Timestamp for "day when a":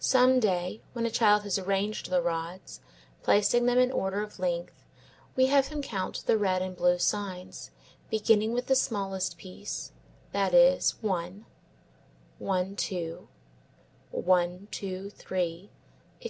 0.40-1.10